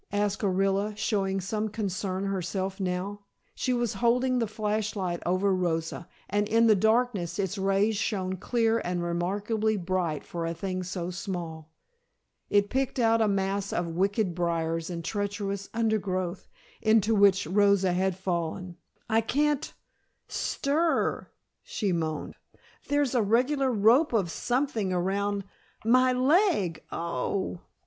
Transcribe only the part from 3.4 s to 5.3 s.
She was holding the flash light